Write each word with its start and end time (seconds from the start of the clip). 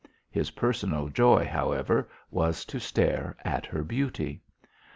His 0.31 0.49
personal 0.49 1.09
joy, 1.09 1.45
however, 1.45 2.09
was 2.31 2.65
to 2.65 2.79
stare 2.79 3.37
at 3.45 3.67
her 3.67 3.83
beauty. 3.83 4.41